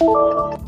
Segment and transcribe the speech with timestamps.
[0.00, 0.60] Hola,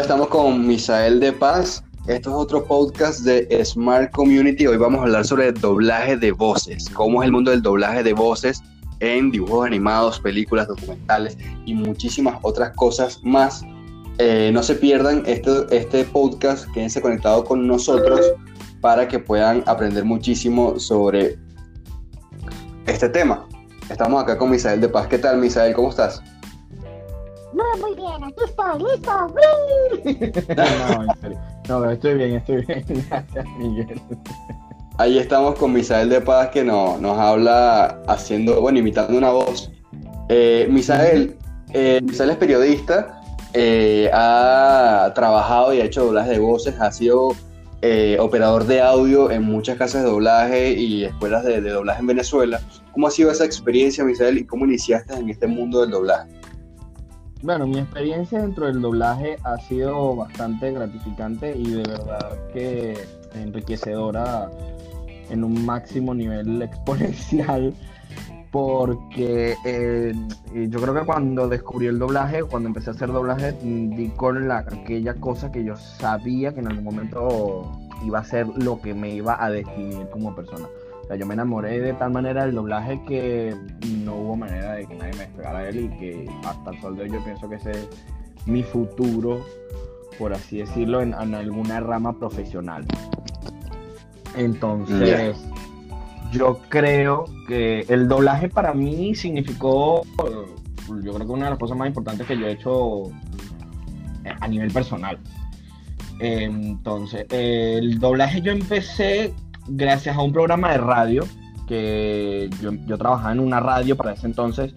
[0.00, 1.82] estamos con Misael de Paz.
[2.06, 4.66] Esto es otro podcast de Smart Community.
[4.66, 8.12] Hoy vamos a hablar sobre doblaje de voces, cómo es el mundo del doblaje de
[8.12, 8.62] voces
[9.00, 13.62] en dibujos animados, películas, documentales y muchísimas otras cosas más.
[14.18, 18.20] Eh, no se pierdan este, este podcast, quédense conectados con nosotros
[18.80, 21.38] para que puedan aprender muchísimo sobre
[22.86, 23.48] este tema.
[23.90, 25.08] Estamos acá con Misael de Paz.
[25.08, 25.74] ¿Qué tal, Misael?
[25.74, 26.22] ¿Cómo estás?
[27.54, 29.12] No, muy bien, aquí estoy, listo.
[30.56, 31.40] no, en serio.
[31.68, 32.84] No, estoy bien, estoy bien.
[33.08, 34.00] Gracias, Miguel.
[34.98, 39.70] Ahí estamos con Misael de Paz que no, nos habla haciendo, bueno, imitando una voz.
[40.28, 41.36] Eh, Misael,
[41.72, 43.20] eh, Misael es periodista,
[43.52, 47.36] eh, ha trabajado y ha hecho doblaje de voces, ha sido
[47.82, 52.06] eh, operador de audio en muchas casas de doblaje y escuelas de, de, doblaje en
[52.08, 52.60] Venezuela.
[52.92, 56.28] ¿Cómo ha sido esa experiencia, Misael, y cómo iniciaste en este mundo del doblaje?
[57.44, 62.94] Bueno, mi experiencia dentro del doblaje ha sido bastante gratificante y de verdad que
[63.34, 64.50] enriquecedora
[65.28, 67.74] en un máximo nivel exponencial
[68.50, 70.14] porque eh,
[70.54, 74.60] yo creo que cuando descubrí el doblaje, cuando empecé a hacer doblaje, di con la,
[74.60, 77.70] aquella cosa que yo sabía que en algún momento
[78.06, 80.66] iba a ser lo que me iba a definir como persona.
[81.04, 83.54] O sea, yo me enamoré de tal manera del doblaje que
[84.02, 86.96] no hubo manera de que nadie me despegara de él y que hasta el sol
[86.96, 87.88] de hoy yo pienso que ese es
[88.46, 89.44] mi futuro,
[90.18, 92.86] por así decirlo, en, alguna rama profesional.
[94.34, 95.36] Entonces,
[96.32, 101.76] yo creo que el doblaje para mí significó, yo creo que una de las cosas
[101.76, 103.02] más importantes que yo he hecho
[104.40, 105.18] a nivel personal.
[106.18, 109.34] Entonces, el doblaje yo empecé
[109.66, 111.24] gracias a un programa de radio
[111.66, 114.74] que yo, trabajaba en una radio para ese entonces,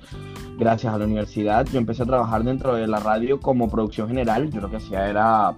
[0.58, 4.50] gracias a la universidad, yo empecé a trabajar dentro de la radio como producción general,
[4.50, 5.54] yo lo que hacía era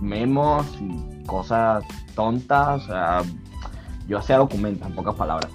[0.00, 1.84] memos y cosas
[2.14, 3.22] tontas, o sea,
[4.08, 5.50] yo hacía documentos en pocas palabras.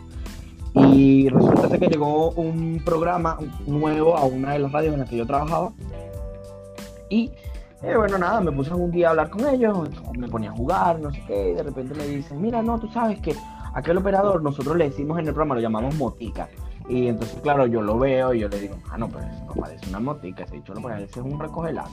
[0.75, 5.17] Y resulta que llegó un programa nuevo a una de las radios en las que
[5.17, 5.71] yo trabajaba
[7.09, 7.31] y
[7.83, 10.99] eh, bueno, nada, me puse un día a hablar con ellos, me ponía a jugar,
[10.99, 13.35] no sé qué, y de repente me dicen, mira, no, tú sabes que
[13.73, 16.47] aquel operador nosotros le decimos en el programa, lo llamamos motica.
[16.87, 19.89] Y entonces, claro, yo lo veo y yo le digo, ah, no, pues no parece
[19.89, 21.89] una motica, ese dicho lo parece es un recogelata.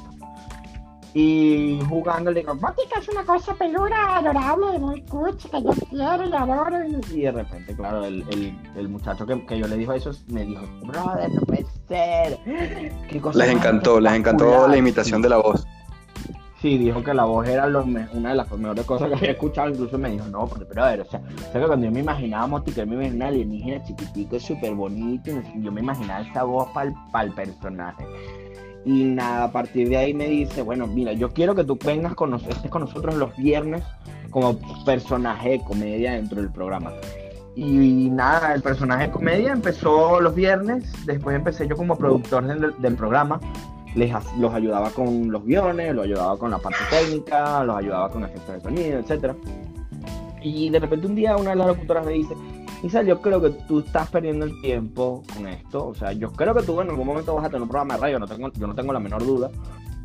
[1.12, 6.28] Y jugando le digo, motica es una cosa peluda, adorable, muy cuchi, que yo quiero
[6.28, 6.76] y adoro.
[7.10, 10.44] Y de repente, claro, el, el, el muchacho que, que, yo le dijo eso me
[10.44, 12.38] dijo, brother, no puede ser.
[13.08, 15.66] ¿Qué cosa les encantó, les encantó la imitación de la voz.
[16.60, 19.70] Sí, dijo que la voz era una de las mejores cosas que había escuchado.
[19.70, 21.22] Incluso me dijo, no, pero, pero a ver, o sea,
[21.52, 25.80] que cuando yo me imaginaba Motica, yo me imaginaba alienígena chiquitico, súper bonito, yo me
[25.80, 28.04] imaginaba esa voz para pa el personaje.
[28.84, 32.14] Y nada, a partir de ahí me dice, bueno, mira, yo quiero que tú vengas
[32.14, 33.82] con, nos estés con nosotros los viernes
[34.28, 36.92] como personaje de comedia dentro del programa.
[37.56, 42.96] Y nada, el personaje de comedia empezó los viernes, después empecé yo como productor del
[42.96, 43.40] programa
[43.94, 48.24] les, los ayudaba con los guiones, los ayudaba con la parte técnica, los ayudaba con
[48.24, 49.34] efectos de sonido, etc.
[50.42, 52.34] Y de repente un día una de las locutoras me dice,
[52.82, 56.54] Isa, yo creo que tú estás perdiendo el tiempo con esto, o sea, yo creo
[56.54, 58.66] que tú en algún momento vas a tener un programa de radio, no tengo, yo
[58.66, 59.50] no tengo la menor duda,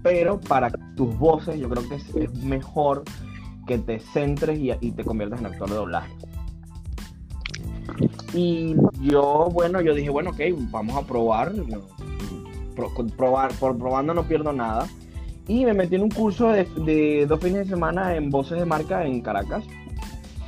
[0.04, 3.04] pero para tus voces yo creo que es, es mejor
[3.66, 6.14] que te centres y, y, te conviertas en actor de doblaje.
[8.34, 11.54] Y yo, bueno, yo dije, bueno, ok, vamos a probar,
[12.76, 14.88] pro, probar, por probando no pierdo nada.
[15.48, 18.66] Y me metí en un curso de, de, dos fines de semana en voces de
[18.66, 19.64] marca en Caracas.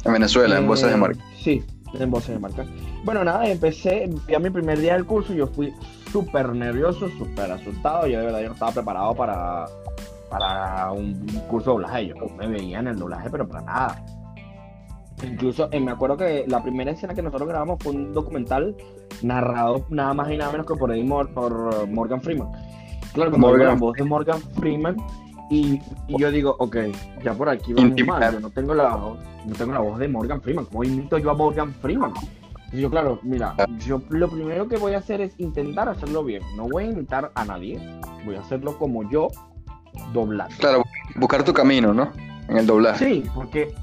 [0.03, 1.23] En Venezuela, eh, en voces de marca.
[1.39, 2.65] Sí, en voces de marca.
[3.03, 5.73] Bueno, nada, empecé, ya mi primer día del curso, yo fui
[6.11, 8.07] súper nervioso, súper asustado.
[8.07, 9.65] Yo de verdad yo no estaba preparado para,
[10.29, 12.07] para un, un curso de doblaje.
[12.07, 14.05] Yo me veía en el doblaje, pero para nada.
[15.23, 18.75] Incluso eh, me acuerdo que la primera escena que nosotros grabamos fue un documental
[19.23, 22.49] narrado nada más y nada menos que por, por, por Morgan Freeman.
[23.13, 23.67] Claro, como Morgan.
[23.67, 24.97] la voz de Morgan Freeman
[25.49, 26.77] y, y, yo digo, ok,
[27.23, 30.07] ya por aquí vamos mal, yo no tengo la voz, no tengo la voz de
[30.07, 32.13] Morgan Freeman, ¿cómo imito yo a Morgan Freeman?
[32.73, 36.43] Y yo, claro, mira, yo lo primero que voy a hacer es intentar hacerlo bien,
[36.57, 37.79] no voy a imitar a nadie,
[38.25, 39.29] voy a hacerlo como yo,
[40.13, 40.49] doblar.
[40.59, 40.83] Claro,
[41.15, 42.11] buscar tu camino, ¿no?
[42.49, 43.05] En el doblaje.
[43.05, 43.73] Sí, porque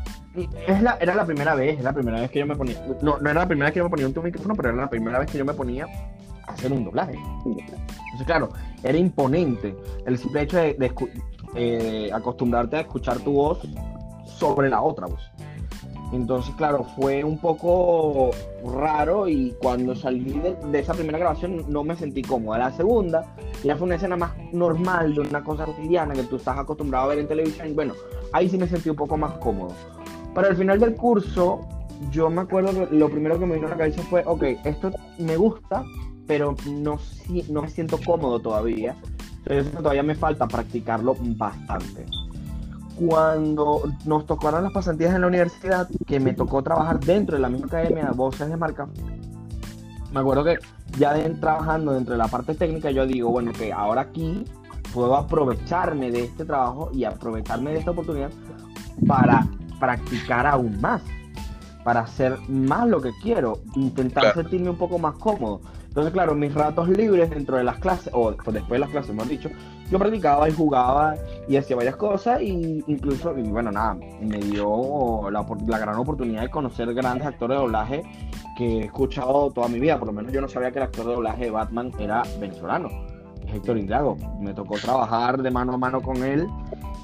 [0.67, 2.77] era la primera vez, es la primera vez que yo me ponía.
[3.03, 4.91] No, no era la primera vez que yo me ponía un micrófono, pero era la
[4.91, 5.87] primera vez que yo me ponía
[6.47, 7.15] a hacer un doblaje.
[7.45, 8.49] Entonces, claro,
[8.83, 9.77] era imponente
[10.07, 10.93] el simple hecho de,
[11.55, 13.61] eh, acostumbrarte a escuchar tu voz
[14.27, 15.21] sobre la otra voz.
[16.13, 18.31] Entonces, claro, fue un poco
[18.65, 20.41] raro y cuando salí
[20.71, 22.59] de, esa primera grabación no me sentí cómoda.
[22.59, 23.35] La segunda
[23.65, 27.09] ya fue una escena más normal de una cosa cotidiana que tú estás acostumbrado a
[27.09, 27.75] ver en televisión.
[27.75, 27.95] Bueno,
[28.33, 29.75] ahí sí me sentí un poco más cómodo.
[30.35, 31.61] Para el final del curso,
[32.11, 34.91] yo me acuerdo que lo primero que me vino a la cabeza fue, ok, esto
[35.19, 35.85] me gusta,
[36.27, 36.99] pero no,
[37.51, 38.97] no me siento cómodo todavía.
[39.47, 42.07] Entonces todavía me falta practicarlo bastante.
[42.97, 47.49] Cuando nos tocaron las pasantías en la universidad, que me tocó trabajar dentro de la
[47.49, 48.89] misma academia de voces de marca,
[50.13, 50.59] me acuerdo que
[50.99, 54.45] ya de, trabajando dentro de la parte técnica, yo digo, bueno, que ahora aquí
[54.93, 58.31] puedo aprovecharme de este trabajo y aprovecharme de esta oportunidad
[59.07, 59.45] para
[59.85, 61.03] practicar aún más,
[61.85, 64.43] para hacer más lo que quiero, intentar Claro.
[64.43, 65.61] sentirme un poco más cómodo.
[65.89, 69.29] Entonces, claro, mis ratos libres dentro de las clases, o después de las clases, mejor
[69.29, 69.51] dicho,
[69.91, 71.15] yo practicaba y jugaba
[71.47, 75.45] y hacía varias cosas y incluso, y bueno, nada, me dio la,
[75.79, 78.03] gran oportunidad de conocer grandes actores de doblaje
[78.57, 79.99] que he escuchado toda mi vida.
[79.99, 82.89] Por lo menos yo no sabía que el actor de doblaje de Batman era venezolano,
[83.55, 84.17] Héctor Indago.
[84.41, 86.47] Me tocó trabajar de mano a mano con él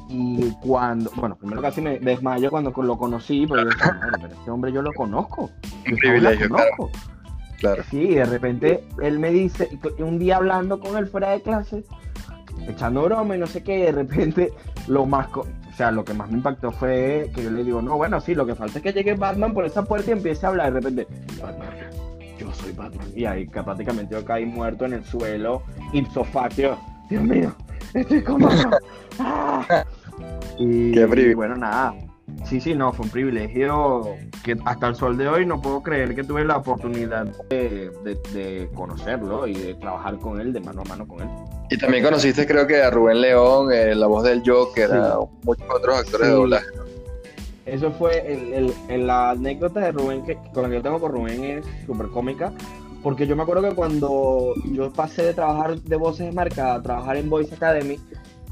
[0.08, 4.35] y cuando, bueno, primero casi me desmayo cuando lo conocí, pero yo decía, "Madre, pero
[4.35, 5.50] este hombre yo lo conozco.
[5.88, 6.70] Un privilegio, claro.
[6.76, 6.99] conozco".
[7.58, 7.82] Claro.
[7.91, 9.69] Sí, de repente él me dice,
[9.99, 11.85] un día hablando con él fuera de clase,
[12.67, 14.52] echando broma y no sé qué, y de repente
[14.88, 15.44] lo más, o
[15.76, 18.47] sea, lo que más me impactó fue que yo le digo, no, bueno, sí, lo
[18.47, 21.06] que falta es que llegue Batman por esa puerta y empiece a hablar, de repente,
[21.41, 21.69] Batman,
[22.38, 25.62] yo soy Batman, y ahí prácticamente yo caí muerto en el suelo,
[26.32, 26.78] facto,
[27.08, 27.52] Dios mío,
[27.94, 28.48] estoy como...
[29.19, 29.84] ¡Ah!
[30.58, 31.94] Y, Qué bueno, nada,
[32.44, 34.02] sí, sí, no, fue un privilegio
[34.44, 38.20] que hasta el sol de hoy no puedo creer que tuve la oportunidad de, de-
[38.32, 41.28] de conocerlo y de trabajar con él, de mano a mano con él.
[41.70, 44.96] Y también conociste, creo que a Rubén León, eh, la voz del Joker, Sí.
[44.96, 46.26] a muchos otros actores Sí.
[46.26, 46.66] de doblaje.
[47.66, 51.00] Eso fue el, el- el- la anécdota de Rubén que con la que yo tengo
[51.00, 52.52] con Rubén es súper cómica.
[53.02, 56.82] Porque yo me acuerdo que cuando yo pasé de trabajar de voces de marca a
[56.82, 57.99] trabajar en Voice Academy,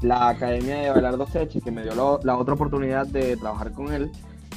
[0.01, 4.11] la academia de Belardo Sechi, que me dio la otra oportunidad de trabajar con él,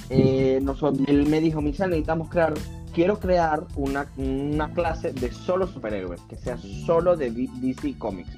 [0.09, 0.61] eh,
[1.07, 2.55] él me dijo, Michal, necesitamos crear,
[2.93, 6.57] quiero crear una, una clase de solo superhéroes, que sea
[6.87, 8.37] solo de DC Comics.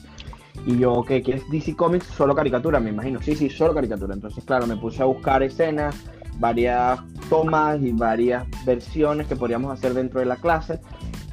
[0.66, 2.06] Y yo, ¿qué, ¿qué es DC Comics?
[2.06, 3.20] Solo caricatura, me imagino.
[3.20, 4.14] Sí, sí, solo caricatura.
[4.14, 5.96] Entonces, claro, me puse a buscar escenas,
[6.38, 10.80] varias tomas y varias versiones que podríamos hacer dentro de la clase.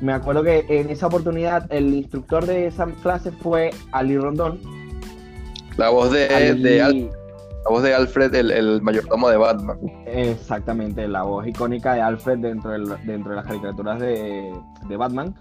[0.01, 4.59] Me acuerdo que en esa oportunidad el instructor de esa clase fue Ali Rondón.
[5.77, 7.05] La voz de, Ali- de Al-
[7.63, 9.77] la voz de Alfred, el, el mayordomo de Batman.
[10.07, 14.51] Exactamente, la voz icónica de Alfred dentro de, la- dentro de las caricaturas de,
[14.87, 15.35] de Batman.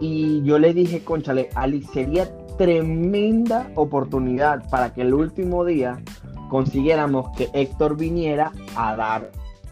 [0.00, 2.28] Y yo le dije, conchale, Ali, sería
[2.58, 6.00] tremenda oportunidad para que el último día
[6.48, 9.30] consiguiéramos que Héctor viniera a dar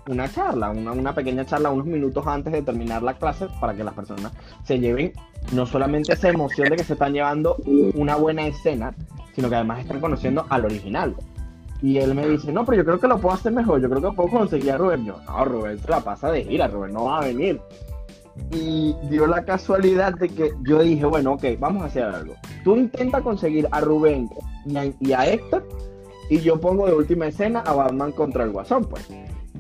[0.09, 3.85] una charla, una, una pequeña charla unos minutos antes de terminar la clase para que
[3.85, 4.33] las personas
[4.65, 5.13] se lleven
[5.53, 7.57] no solamente esa emoción de que se están llevando
[7.95, 8.95] una buena escena,
[9.35, 11.15] sino que además están conociendo al original.
[11.81, 14.03] Y él me dice, no, pero yo creo que lo puedo hacer mejor, yo creo
[14.03, 15.05] que puedo conseguir a Rubén.
[15.05, 17.61] Yo, no, Rubén se la pasa de gira, Rubén no va a venir.
[18.51, 22.35] Y dio la casualidad de que yo dije, bueno, ok, vamos a hacer algo.
[22.65, 24.29] Tú intenta conseguir a Rubén
[24.67, 25.69] y a, y a Héctor,
[26.31, 29.09] y yo pongo de última escena a Batman contra el Guasón, pues.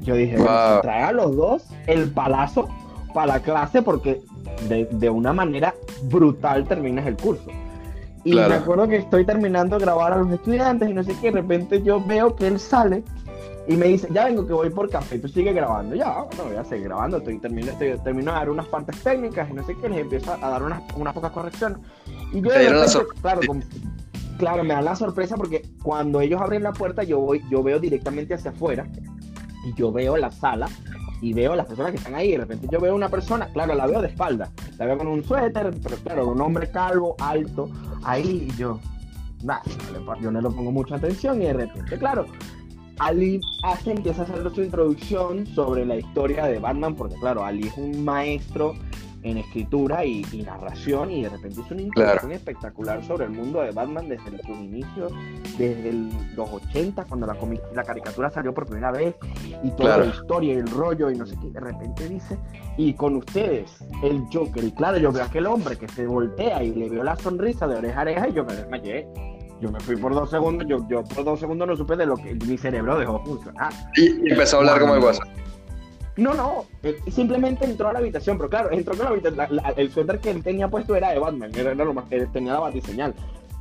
[0.02, 0.76] Yo dije, bueno, Wow.
[0.76, 2.69] si trae a los dos el palazo
[3.14, 4.21] para la clase, porque
[4.69, 5.75] de, de una manera
[6.05, 7.50] brutal terminas el curso.
[8.25, 8.49] Y Claro.
[8.50, 11.40] me acuerdo que estoy terminando de grabar a los estudiantes y no sé qué, de
[11.40, 13.02] repente yo veo que él sale
[13.67, 15.95] y me dice, ya vengo que voy por café, tú sigues grabando.
[15.95, 19.49] Ya, bueno, voy a seguir grabando, estoy, termino, estoy, termino de dar unas partes técnicas
[19.50, 21.78] y no sé qué, les empiezo a dar unas, unas pocas correcciones.
[22.33, 23.61] Y yo de repente, claro, como-
[24.38, 27.78] claro, me dan la sorpresa porque cuando ellos abren la puerta yo voy, yo veo
[27.78, 28.87] directamente hacia afuera
[29.65, 30.69] y yo veo la sala
[31.21, 32.33] y veo las personas que están ahí.
[32.33, 35.25] De repente yo veo una persona, claro, la veo de espalda, la veo con un
[35.25, 37.69] suéter, pero claro, un hombre calvo, alto,
[38.05, 38.79] ahí y yo,
[39.43, 39.62] nada,
[40.07, 42.27] pa- yo no le pongo mucha atención y de repente, claro,
[43.00, 47.69] Ali hace, empieza a hacer su introducción sobre la historia de Batman, porque claro, Ali
[47.69, 48.75] es un maestro
[49.22, 53.60] en escritura y, y narración y de repente hizo una introducción espectacular sobre el mundo
[53.62, 55.12] de Batman desde sus inicios,
[55.58, 59.16] desde el- los 80, cuando la, caricatura salió por primera vez
[59.62, 60.04] y toda Claro.
[60.04, 62.38] la historia y el rollo y no sé qué, de repente dice,
[62.76, 66.62] y con ustedes, el Joker, y claro, yo veo a aquel hombre que se voltea
[66.62, 69.08] y le veo la sonrisa de oreja a oreja y yo me desmayé.
[69.60, 72.14] Yo me fui por dos segundos, yo, yo por dos segundos no supe de lo
[72.16, 73.72] que mi cerebro dejó funcionar.
[73.96, 75.26] Y, y empezó a hablar como el WhatsApp.
[76.18, 79.46] No, no, eh, simplemente entró a la habitación, pero claro, entró con la habitación,
[79.76, 82.54] el suéter que él tenía puesto era de Batman, era, era lo más, eh, tenía
[82.54, 83.14] la batiseñal.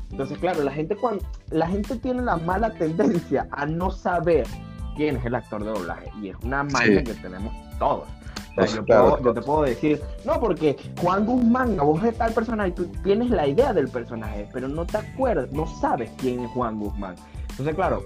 [0.09, 4.47] Entonces, claro, la gente cuando, la gente tiene la mala tendencia a no saber
[4.95, 6.09] quién es el actor de doblaje.
[6.21, 7.03] Y es una magia Sí.
[7.03, 8.03] que tenemos todos.
[8.03, 9.09] O sea, Pues, yo, claro.
[9.09, 12.85] puedo- yo te puedo decir, no, porque Juan Guzmán, la voz de tal personaje, tú
[13.03, 17.15] tienes la idea del personaje, pero no te acuerdas, no sabes quién es Juan Guzmán.
[17.51, 18.01] Entonces, claro,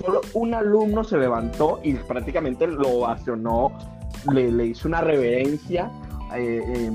[0.00, 3.72] solo un alumno se levantó y prácticamente lo ovacionó,
[4.32, 5.90] le, le hizo una reverencia
[6.34, 6.90] eh, eh,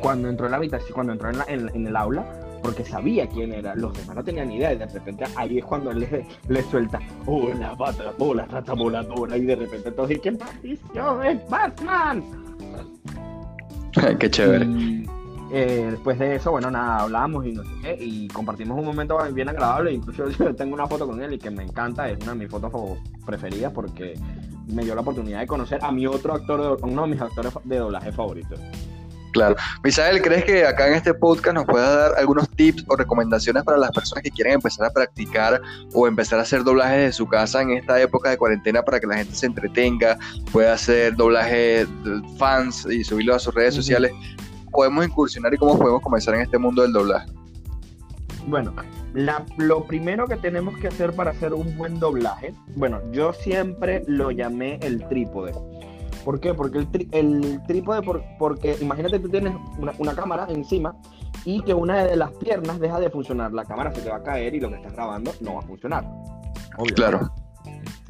[0.00, 2.24] cuando entró en la habitación, cuando entró en, la- en- en el aula,
[2.62, 3.74] porque sabía quién era.
[3.74, 4.72] Los demás no tenían ni idea.
[4.72, 9.36] Y de repente ahí es cuando él le, le suelta, hola, bata, hola, rata voladora.
[9.36, 11.24] Y de repente todos dicen, ¡qué maldición!
[11.26, 12.22] ¡Es Batman!
[14.18, 14.64] Qué chévere.
[14.64, 15.06] Y
[15.50, 19.18] eh, después de eso, bueno, nada, hablamos y no sé qué, y compartimos un momento
[19.32, 19.92] bien agradable.
[19.92, 22.50] Incluso yo tengo una foto con él y que me encanta, es una de mis
[22.50, 22.72] fotos
[23.24, 24.14] preferidas porque
[24.66, 27.52] me dio la oportunidad de conocer a mi otro actor, de- uno de mis actores
[27.64, 28.60] de doblaje favoritos.
[29.32, 29.56] Claro.
[29.84, 33.76] Misael, ¿crees que acá en este podcast nos puedas dar algunos tips o recomendaciones para
[33.76, 35.60] las personas que quieren empezar a practicar
[35.92, 39.06] o empezar a hacer doblaje de su casa en esta época de cuarentena para que
[39.06, 40.18] la gente se entretenga,
[40.50, 44.12] pueda hacer doblaje de fans y subirlo a sus redes sociales?
[44.78, 47.26] ¿Podemos incursionar y cómo podemos comenzar en este mundo del doblaje?
[48.46, 48.72] Bueno,
[49.12, 54.04] la- lo primero que tenemos que hacer para hacer un buen doblaje, bueno, yo siempre
[54.06, 55.52] lo llamé el trípode.
[56.24, 56.54] ¿Por qué?
[56.54, 60.94] Porque el, tri- el trípode, por- porque imagínate tú tienes una, una cámara encima
[61.44, 64.22] y que una de las piernas deja de funcionar, la cámara se te va a
[64.22, 66.04] caer y lo que estás grabando no va a funcionar.
[66.76, 66.94] Obvio.
[66.94, 67.32] Claro.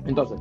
[0.05, 0.39] Entonces,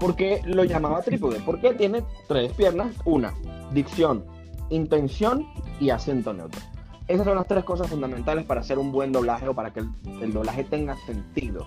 [0.00, 1.38] ¿por qué lo llamaba trípode?
[1.46, 3.32] Porque tiene tres piernas, una,
[3.72, 4.24] dicción,
[4.72, 5.46] intención
[5.80, 6.60] y acento neutro.
[7.08, 9.80] Esas son las tres cosas fundamentales para hacer un buen doblaje o para que
[10.20, 11.66] el, doblaje tenga sentido.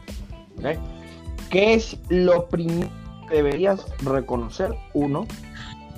[0.58, 0.80] ¿ok?
[1.50, 2.90] ¿Qué es lo primero
[3.30, 5.26] que deberías reconocer uno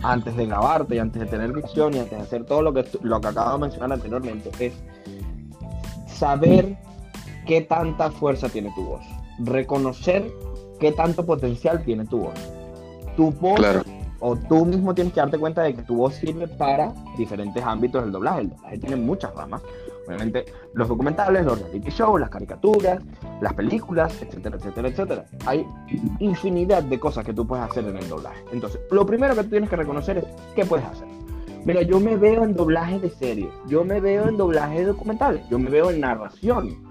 [0.04, 2.86] antes de grabarte y antes de tener dicción y antes de hacer todo lo que,
[3.02, 4.52] lo que acabo de mencionar anteriormente?
[4.60, 4.74] Es
[6.08, 6.78] saber
[7.46, 9.06] qué tanta fuerza tiene tu voz.
[9.40, 10.32] Reconocer
[10.80, 12.40] qué tanto potencial tiene tu voz.
[13.16, 13.60] Tu voz.
[14.20, 18.04] O tú mismo tienes que darte cuenta de que tu voz sirve para diferentes ámbitos
[18.04, 18.42] del doblaje.
[18.42, 19.62] El doblaje tiene muchas ramas.
[20.08, 23.02] Obviamente, los documentales, los reality shows, las caricaturas,
[23.42, 25.26] las películas, etcétera, etcétera, etcétera.
[25.46, 25.66] Hay
[26.20, 28.42] infinidad de cosas que tú puedes hacer en el doblaje.
[28.54, 31.08] Entonces, lo primero que tú tienes que reconocer es qué puedes hacer.
[31.66, 35.44] Mira, yo me veo en doblaje de series, yo me veo en doblaje de documentales,
[35.50, 36.88] yo me veo en narración.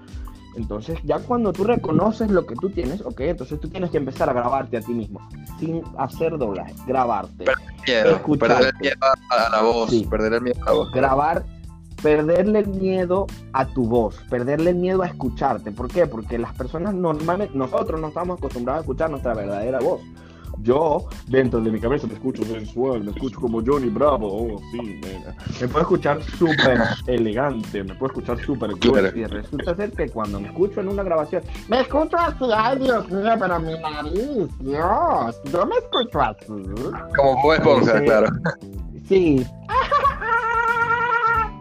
[0.55, 4.29] Entonces, ya cuando tú reconoces lo que tú tienes, ok, entonces tú tienes que empezar
[4.29, 5.19] a grabarte a ti mismo,
[5.59, 7.45] sin hacer doblaje, grabarte.
[7.87, 8.55] Miedo, Escucharte.
[8.55, 10.07] perder el miedo a, a la voz, Sí.
[10.09, 10.91] perder el miedo a la voz.
[10.91, 11.45] grabar,
[12.01, 15.71] perderle el miedo a tu voz, perderle el miedo a escucharte.
[15.71, 16.05] ¿Por qué?
[16.05, 20.01] Porque las personas normalmente, nosotros no estamos acostumbrados a escuchar nuestra verdadera voz.
[20.63, 24.99] Yo, dentro de mi cabeza, me escucho sensual, me escucho como Johnny Bravo, oh, sí,
[25.01, 25.35] nena.
[25.61, 29.11] Me puedo escuchar súper elegante, me puedo escuchar súper cool.
[29.15, 33.07] Y resulta ser que cuando me escucho en una grabación, Me escucho así, ay Dios
[33.09, 36.45] mío, pero mi nariz, Dios, yo me escucho así.
[37.15, 38.05] Como Bob Esponja, Sí.
[38.05, 38.27] claro.
[39.07, 39.45] sí.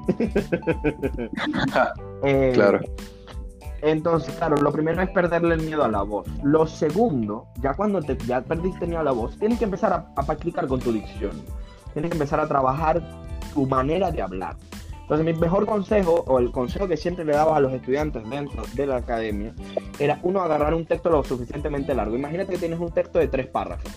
[2.22, 2.80] Eh, Claro.
[3.82, 6.26] Entonces, claro, lo primero es perderle el miedo a la voz.
[6.42, 10.12] Lo segundo, ya cuando te, ya perdiste miedo a la voz, tienes que empezar a,
[10.16, 11.32] a practicar con tu dicción.
[11.92, 13.02] Tienes que empezar a trabajar
[13.54, 14.56] tu manera de hablar.
[15.06, 18.64] Entonces, mi mejor consejo, o el consejo que siempre le daba a los estudiantes dentro
[18.74, 19.54] de la academia,
[20.00, 22.16] era uno agarrar un texto lo suficientemente largo.
[22.16, 23.92] Imagínate que tienes un texto de tres párrafos.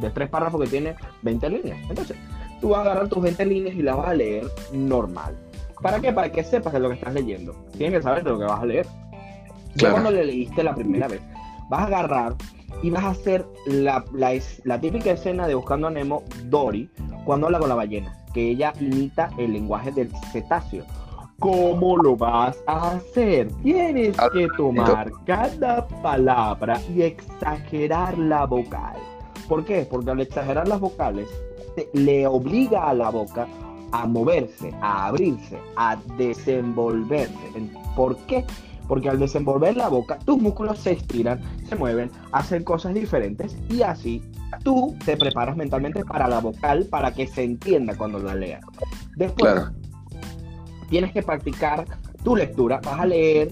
[0.00, 1.78] De tres párrafos que tiene 20 líneas.
[1.90, 2.16] Entonces,
[2.62, 5.36] tú vas a agarrar tus 20 líneas y las vas a leer normal.
[5.82, 6.10] ¿Para qué?
[6.10, 7.54] Para que sepas de lo que estás leyendo.
[7.76, 8.86] Tienes que saber de lo que vas a leer.
[9.76, 9.94] Ya Claro.
[9.94, 11.20] cuando le leíste la primera vez,
[11.70, 12.34] vas a agarrar
[12.82, 16.90] y vas a hacer la, la, es- la típica escena de Buscando a Nemo, Dory,
[17.24, 20.84] cuando habla con la ballena, que ella imita el lenguaje del cetáceo.
[21.38, 23.48] ¿Cómo lo vas a hacer?
[23.62, 28.96] Tienes Ah, que tomar cada palabra y exagerar la vocal.
[29.48, 29.86] ¿Por qué?
[29.90, 31.28] Porque al exagerar las vocales,
[31.74, 33.46] te- le obliga a la boca
[33.92, 37.34] a moverse, a abrirse, a desenvolverse.
[37.54, 38.44] En- ¿Por qué?
[38.88, 43.82] Porque al desenvolver la boca, tus músculos se estiran, se mueven, hacen cosas diferentes y
[43.82, 44.22] así
[44.62, 48.64] tú te preparas mentalmente para la vocal para que se entienda cuando la leas.
[49.16, 49.70] Después, Claro.
[50.88, 51.84] tienes que practicar
[52.22, 52.80] tu lectura.
[52.84, 53.50] Vas a leer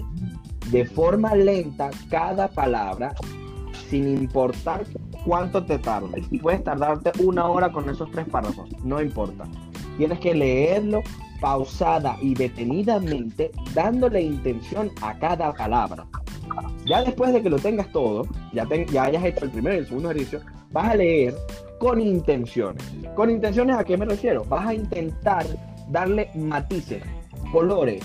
[0.70, 3.14] de forma lenta cada palabra
[3.88, 4.84] sin importar
[5.24, 6.26] cuánto te tardes.
[6.40, 9.44] Puedes tardarte una hora con esos tres párrafos, no importa.
[9.98, 11.02] Tienes que leerlo
[11.44, 16.06] pausada y detenidamente, dándole intención a cada palabra.
[16.86, 19.78] Ya después de que lo tengas todo, ya, te- ya hayas hecho el primero y
[19.80, 20.40] el segundo ejercicio,
[20.72, 21.34] vas a leer
[21.78, 22.82] con intenciones.
[23.14, 24.42] ¿Con intenciones a qué me refiero?
[24.44, 25.44] Vas a intentar
[25.90, 27.02] darle matices,
[27.52, 28.02] colores,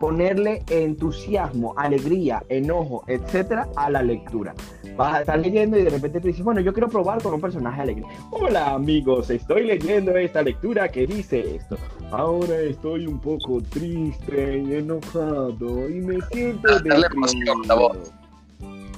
[0.00, 4.54] ponerle entusiasmo, alegría, enojo, etcétera, a la lectura.
[4.96, 7.40] Vas a estar leyendo y de repente tú dices, bueno, yo quiero probar con un
[7.40, 8.04] personaje alegre.
[8.30, 11.76] Hola amigos, estoy leyendo esta lectura que dice esto.
[12.10, 18.12] Ahora estoy un poco triste y enojado y me siento Darle emoción a la voz.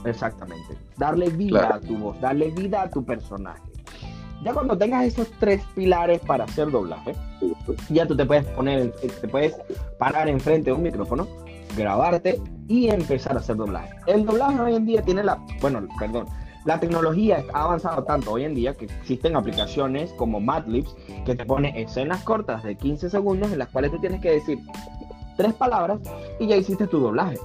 [0.04, 0.74] Exactamente.
[0.96, 1.74] Darle vida Claro.
[1.74, 3.60] a tu voz, darle vida a tu personaje.
[4.42, 7.14] Ya cuando tengas esos tres pilares para hacer doblaje,
[7.90, 9.54] ya tú te puedes poner, te puedes
[9.98, 11.28] parar enfrente de un micrófono,
[11.76, 13.94] grabarte y empezar a hacer doblaje.
[14.06, 16.26] El doblaje hoy en día tiene la, bueno, perdón,
[16.64, 20.94] la tecnología ha avanzado tanto hoy en día que existen aplicaciones como Madlibs
[21.24, 24.58] que te pone escenas cortas de 15 segundos en las cuales tú tienes que decir
[25.36, 25.98] tres palabras
[26.38, 27.38] y ya hiciste tu doblaje.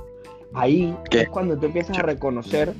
[0.54, 1.22] Ahí ¿Qué?
[1.22, 2.74] es cuando tú empiezas a reconocer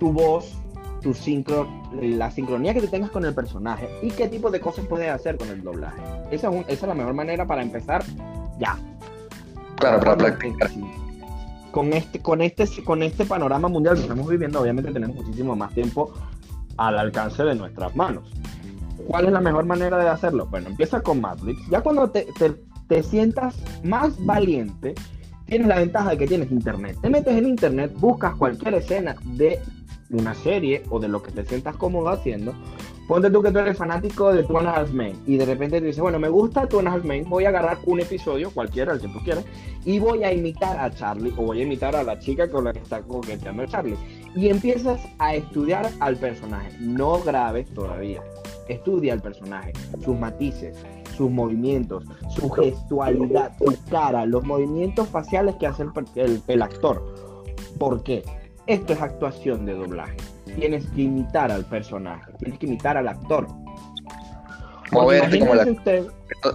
[0.00, 0.56] tu voz,
[1.04, 1.68] tu sincro,
[2.00, 5.36] la sincronía que tú tengas con el personaje y qué tipo de cosas puedes hacer
[5.36, 6.00] con el doblaje.
[6.32, 8.02] Esa es, un- esa es la mejor manera para empezar
[8.58, 8.76] ya.
[9.76, 10.70] Claro, para practicar.
[11.70, 15.72] Con este, con, este, con este panorama mundial que estamos viviendo, obviamente tenemos muchísimo más
[15.74, 16.12] tiempo
[16.78, 18.24] al alcance de nuestras manos.
[19.06, 20.46] ¿Cuál es la mejor manera de hacerlo?
[20.46, 21.60] Bueno, empieza con Madlibs.
[21.68, 22.54] Ya cuando te, te-
[22.88, 24.94] te sientas más valiente,
[25.46, 26.96] tienes la ventaja de que tienes internet.
[27.02, 29.60] Te metes en internet, buscas cualquier escena de
[30.10, 32.54] una serie o de lo que te sientas cómodo haciendo.
[33.06, 36.18] Ponte tú que tú eres fanático de Two and y de repente te dices, bueno,
[36.18, 39.44] me gusta Two and a voy a agarrar un episodio, cualquiera, el que tú quieras,
[39.84, 42.72] y voy a imitar a Charlie o voy a imitar a la chica con la
[42.72, 43.96] que está coqueteando Charlie.
[44.34, 46.70] Y empiezas a estudiar al personaje.
[46.80, 48.22] No grabes todavía.
[48.68, 50.74] Estudia al personaje, sus matices,
[51.14, 57.04] sus movimientos, su gestualidad, su cara, los movimientos faciales que hace el, el- el actor.
[57.78, 58.22] ¿Por qué?
[58.66, 60.16] Esto es actuación de doblaje.
[60.56, 63.46] Tienes que imitar al personaje, tienes que imitar al actor.
[64.92, 66.06] Moverte como la usted,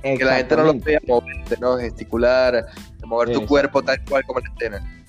[0.01, 1.77] que la gente no lo vea moverte, ¿no?
[1.77, 2.65] Gesticular,
[3.05, 5.03] mover tu cuerpo tal cual como la escena.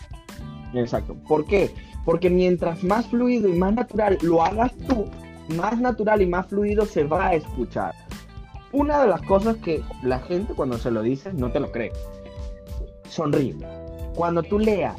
[0.75, 1.15] Exacto.
[1.27, 1.71] ¿Por qué?
[2.05, 5.07] Porque mientras más fluido y más natural lo hagas tú,
[5.57, 7.95] más natural y más fluido se va a escuchar.
[8.73, 11.93] Una de las cosas que la gente cuando se lo dices no te lo cree.
[13.09, 13.57] Sonríe.
[14.15, 14.97] Cuando tú leas,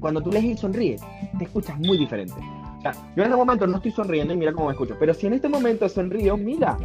[0.00, 1.00] cuando tú lees y sonríes,
[1.38, 2.34] te escuchas muy diferente.
[2.78, 5.12] O sea, yo en este momento no estoy sonriendo y mira cómo me escucho, pero
[5.14, 6.76] si en este momento sonrío, mira,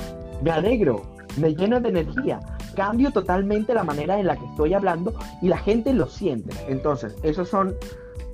[0.42, 1.04] me alegro,
[1.38, 2.40] me lleno de energía,
[2.76, 6.52] cambio totalmente la manera en la que estoy hablando y la gente lo siente.
[6.68, 7.76] Entonces, esos son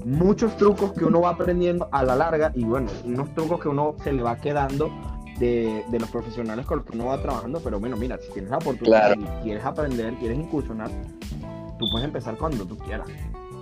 [0.05, 3.95] muchos trucos que uno va aprendiendo a la larga y bueno, unos trucos que uno
[4.03, 4.89] se le va quedando
[5.39, 8.51] de, de los profesionales con los que uno va trabajando, pero bueno, mira, si tienes
[8.51, 9.21] la oportunidad Claro.
[9.21, 10.89] y quieres aprender, quieres incursionar,
[11.77, 13.07] tú puedes empezar cuando tú quieras.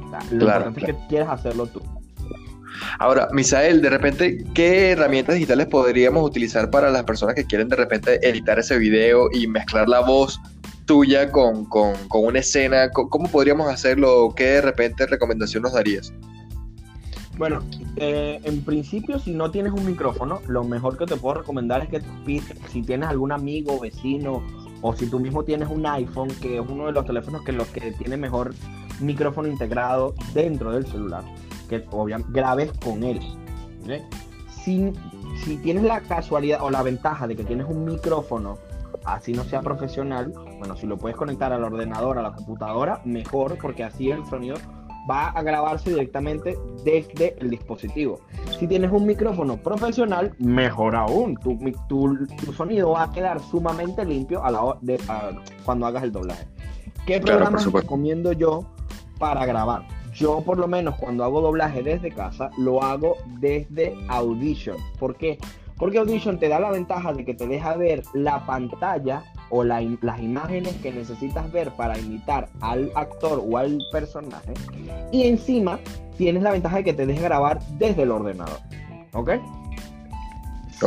[0.07, 1.81] O sea, lo Claro, importante es que quieras hacerlo tú.
[2.99, 7.75] Ahora, Misael, de repente, ¿qué herramientas digitales podríamos utilizar para las personas que quieren de
[7.75, 10.39] repente editar ese video y mezclar la voz
[10.85, 12.89] tuya con, con- con una escena?
[12.91, 14.33] ¿Cómo podríamos hacerlo?
[14.35, 16.13] ¿Qué de repente recomendación nos darías?
[17.37, 17.63] Bueno,
[17.97, 21.89] eh, en principio, si no tienes un micrófono, lo mejor que te puedo recomendar es
[21.89, 22.01] que
[22.71, 24.43] si tienes algún amigo, vecino,
[24.81, 27.67] o si tú mismo tienes un iPhone, que es uno de los teléfonos que los
[27.67, 28.53] que tiene mejor
[29.01, 31.23] micrófono integrado dentro del celular,
[31.69, 33.19] que obviamente grabes con él.
[34.49, 34.91] Si,
[35.43, 38.57] si tienes la casualidad o la ventaja de que tienes un micrófono,
[39.05, 43.57] así no sea profesional, bueno, si lo puedes conectar al ordenador, a la computadora, mejor,
[43.61, 44.57] porque así el sonido
[45.09, 48.19] va a grabarse directamente desde el dispositivo.
[48.59, 51.35] Si tienes un micrófono profesional, mejor aún.
[51.37, 51.57] Tu,
[51.87, 55.31] tu- tu sonido va a quedar sumamente limpio a la hora de, a-
[55.63, 56.45] cuando hagas el doblaje.
[57.05, 57.79] ¿Qué Claro, supuesto.
[57.79, 58.65] recomiendo yo
[59.17, 59.87] para grabar?
[60.13, 64.77] Yo por lo menos cuando hago doblaje desde casa, lo hago desde Audition.
[64.99, 65.37] ¿Por qué?
[65.77, 69.79] Porque Audition te da la ventaja de que te deja ver la pantalla o la
[70.01, 74.53] las imágenes que necesitas ver para imitar al actor o al personaje.
[75.11, 75.79] Y encima
[76.17, 78.57] tienes la ventaja de que te deja grabar desde el ordenador.
[79.13, 79.31] ¿Ok?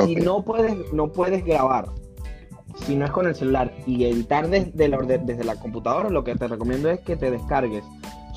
[0.07, 1.87] Si no puedes, no puedes grabar,
[2.87, 6.35] si no es con el celular y editar desde, orde- desde la computadora, lo que
[6.37, 7.85] te recomiendo es que te descargues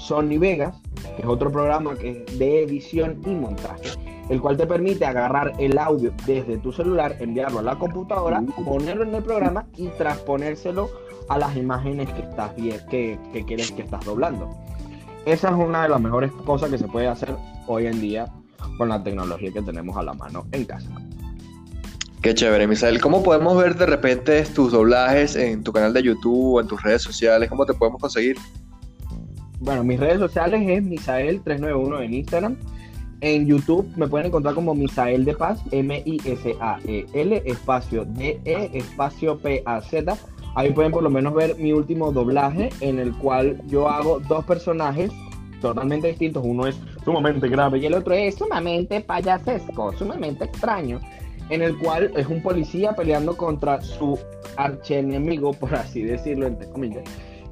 [0.03, 0.75] Sony Vegas,
[1.15, 3.89] que es otro programa que es de edición y montaje,
[4.29, 9.03] el cual te permite agarrar el audio desde tu celular, enviarlo a la computadora, ponerlo
[9.03, 10.89] en el programa y transponérselo
[11.29, 14.49] a las imágenes que estás que, que quieres que estás doblando.
[15.25, 17.33] Esa es una de las mejores cosas que se puede hacer
[17.67, 18.27] hoy en día
[18.77, 20.89] con la tecnología que tenemos a la mano en casa.
[22.21, 22.99] Qué chévere, Misael.
[23.01, 26.81] ¿Cómo podemos ver de repente tus doblajes en tu canal de YouTube o en tus
[26.81, 27.49] redes sociales?
[27.49, 28.37] ¿Cómo te podemos conseguir?
[29.63, 32.57] Bueno, mis redes sociales es Misael391 en Instagram.
[33.21, 40.17] En YouTube me pueden encontrar como Misael de Paz, M-I-S-A-E-L, espacio D-E, espacio P-A-Z.
[40.55, 44.43] Ahí pueden por lo menos ver mi último doblaje en el cual yo hago dos
[44.43, 45.13] personajes
[45.61, 46.43] totalmente distintos.
[46.45, 50.99] Uno es sumamente grave y el otro es sumamente payasesco, sumamente extraño.
[51.47, 54.19] En el cual es un policía peleando contra su
[54.57, 57.05] archienemigo, por así decirlo, entre comillas.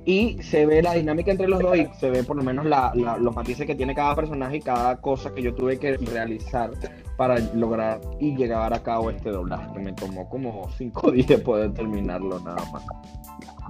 [0.05, 2.91] Y se ve la dinámica entre los dos y se ve por lo menos la,
[2.95, 6.71] los matices que tiene cada personaje y cada cosa que yo tuve que realizar
[7.17, 12.39] para lograr y llegar a cabo este doblaje, me tomó como cinco días poder terminarlo
[12.39, 12.83] nada más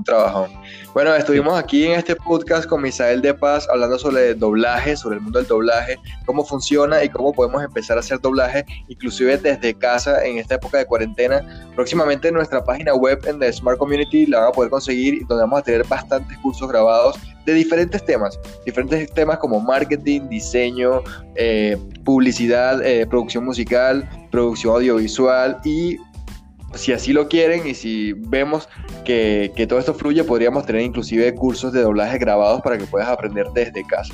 [0.03, 0.47] trabajo.
[0.93, 5.21] Bueno, estuvimos aquí en este podcast con Misael de Paz hablando sobre doblaje, sobre el
[5.21, 10.25] mundo del doblaje, cómo funciona y cómo podemos empezar a hacer doblaje, inclusive desde casa
[10.25, 11.41] en esta época de cuarentena.
[11.75, 15.43] Próximamente en nuestra página web en The Smart Community la van a poder conseguir, donde
[15.43, 21.01] vamos a tener bastantes cursos grabados de diferentes temas, diferentes temas como marketing, diseño,
[21.35, 25.97] eh, publicidad, eh, producción musical, producción audiovisual y
[26.73, 28.69] si así lo quieren y si vemos
[29.05, 33.47] que, todo esto fluye, podríamos tener inclusive cursos de doblaje grabados para que puedas aprender
[33.53, 34.13] desde casa.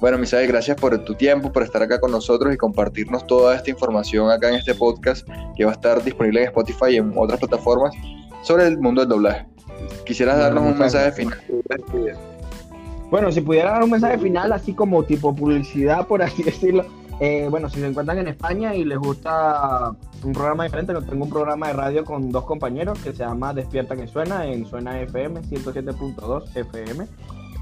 [0.00, 3.70] Bueno, Misael, gracias por tu tiempo, por estar acá con nosotros y compartirnos toda esta
[3.70, 7.40] información acá en este podcast que va a estar disponible en Spotify y en otras
[7.40, 7.92] plataformas
[8.42, 9.46] sobre el mundo del doblaje.
[10.06, 11.38] ¿Quisieras darnos un mensaje final?
[13.10, 16.84] Bueno, si pudiera dar un mensaje final, así como tipo publicidad, por así decirlo,
[17.20, 21.30] eh, bueno, si se encuentran en España y les gusta un programa diferente, tengo un
[21.30, 25.42] programa de radio con dos compañeros que se llama Despierta que Suena en Suena FM
[25.42, 27.06] 107.2 FM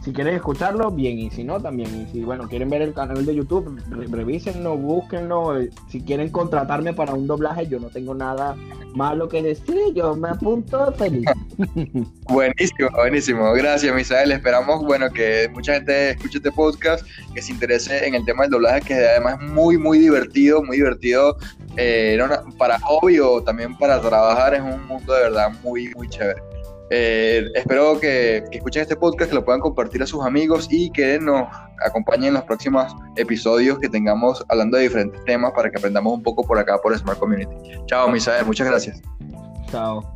[0.06, 2.02] si quieren escucharlo, bien, y si no, también.
[2.02, 5.54] Y si, bueno, quieren ver el canal de YouTube, revísenlo, búsquenlo.
[5.88, 8.54] Si quieren contratarme para un doblaje, yo no tengo nada
[8.94, 11.26] malo que decir, yo me apunto feliz.
[12.28, 13.52] buenísimo, buenísimo.
[13.52, 14.32] Gracias, Misael.
[14.32, 18.52] Esperamos, bueno, que mucha gente escuche este podcast, que se interese en el tema del
[18.52, 21.36] doblaje, que además es muy, muy divertido, muy divertido
[21.76, 22.18] eh,
[22.58, 24.54] para hobby o también para trabajar.
[24.54, 26.40] Es un mundo de verdad muy, muy chévere.
[26.90, 31.18] Eh, espero que, escuchen este podcast, que lo puedan compartir a sus amigos y que
[31.18, 31.48] nos
[31.84, 36.22] acompañen en los próximos episodios que tengamos hablando de diferentes temas para que aprendamos un
[36.22, 37.54] poco por acá por Smart Community.
[37.86, 39.02] Chao, Misael, muchas gracias.
[39.70, 40.15] Chao.